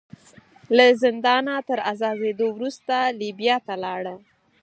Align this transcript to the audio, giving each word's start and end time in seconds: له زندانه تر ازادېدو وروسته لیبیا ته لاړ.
له 0.75 0.85
زندانه 1.03 1.55
تر 1.69 1.79
ازادېدو 1.91 2.47
وروسته 2.55 2.95
لیبیا 3.19 3.55
ته 3.67 3.75
لاړ. 3.83 4.03